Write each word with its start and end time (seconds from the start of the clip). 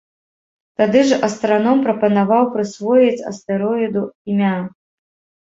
Тады 0.81 1.03
ж 1.09 1.19
астраном 1.27 1.83
прапанаваў 1.87 2.49
прысвоіць 2.57 3.25
астэроіду 3.33 4.03
імя. 4.35 4.57